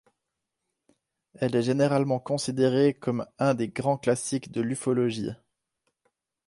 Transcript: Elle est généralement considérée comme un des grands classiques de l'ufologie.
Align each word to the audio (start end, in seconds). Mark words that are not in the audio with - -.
Elle 1.35 1.55
est 1.55 1.61
généralement 1.61 2.19
considérée 2.19 2.95
comme 2.95 3.27
un 3.37 3.53
des 3.53 3.69
grands 3.69 3.99
classiques 3.99 4.51
de 4.51 4.59
l'ufologie. 4.61 5.29